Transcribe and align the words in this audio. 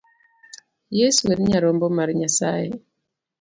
Yeso 0.97 1.23
en 1.33 1.39
nyarombo 1.49 1.87
mar 1.97 2.09
Nyasaye. 2.19 2.71